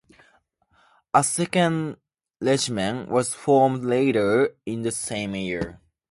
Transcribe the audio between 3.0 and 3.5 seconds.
was